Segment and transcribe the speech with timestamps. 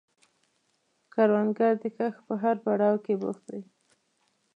[1.13, 3.61] کروندګر د کښت په هر پړاو کې بوخت دی